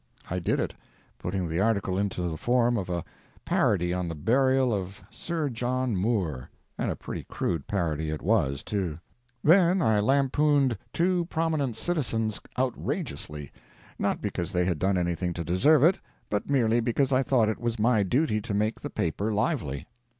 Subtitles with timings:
[0.31, 0.73] I did it,
[1.19, 3.03] putting the article into the form of a
[3.45, 8.97] parody on the Burial of "Sir John Moore"—and a pretty crude parody it was, too.
[9.43, 15.99] Then I lampooned two prominent citizens outrageously—not because they had done anything to deserve it,
[16.31, 19.85] but merely because I thought it was my duty to make the paper lively.